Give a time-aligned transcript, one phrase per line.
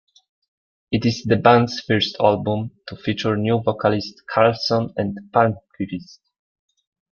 [0.91, 6.17] It is the band's first album to feature new vocalists Karlsson and Palmqvist.